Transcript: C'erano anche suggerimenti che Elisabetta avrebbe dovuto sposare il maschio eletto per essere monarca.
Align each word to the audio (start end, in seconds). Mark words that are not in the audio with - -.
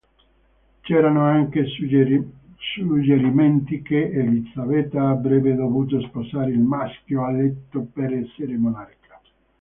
C'erano 0.81 1.25
anche 1.25 1.63
suggerimenti 2.65 3.83
che 3.83 4.09
Elisabetta 4.09 5.09
avrebbe 5.09 5.53
dovuto 5.53 6.01
sposare 6.07 6.49
il 6.49 6.59
maschio 6.59 7.27
eletto 7.29 7.81
per 7.93 8.11
essere 8.11 8.57
monarca. 8.57 9.21